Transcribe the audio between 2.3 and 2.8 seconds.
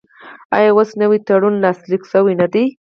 نه دی؟